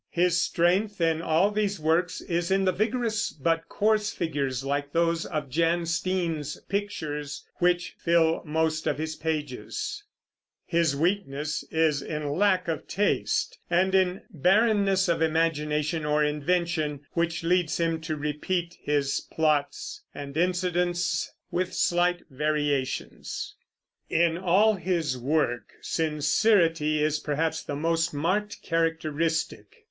[0.09, 5.27] His strength in all these works is in the vigorous but coarse figures, like those
[5.27, 10.03] of Jan Steen's pictures, which fill most of his pages;
[10.65, 17.43] his weakness is in lack of taste, and in barrenness of imagination or invention, which
[17.43, 23.53] leads him to repeat his plots and incidents with slight variations.
[24.09, 29.77] In all his work sincerity is perhaps the most marked characteristic.